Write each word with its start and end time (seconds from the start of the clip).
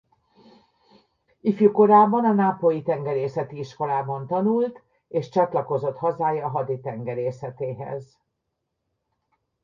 Ifjúkorában 1.41 2.25
a 2.25 2.31
nápolyi 2.33 2.81
tengerészeti 2.81 3.57
iskolában 3.59 4.27
tanult 4.27 4.81
és 5.07 5.29
csatlakozott 5.29 5.97
hazája 5.97 6.47
haditengerészetéhez. 6.49 8.19